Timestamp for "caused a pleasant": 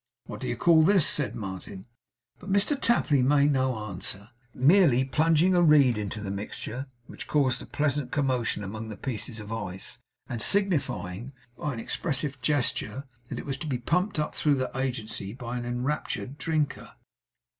7.27-8.09